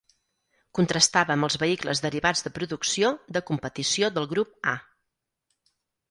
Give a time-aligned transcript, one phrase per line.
[0.77, 4.73] Contrastava amb els vehicles derivats de producció de competició del grup A.